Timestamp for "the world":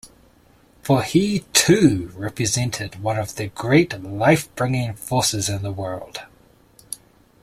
5.61-6.21